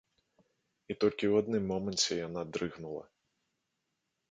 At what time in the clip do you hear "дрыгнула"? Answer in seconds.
2.57-3.05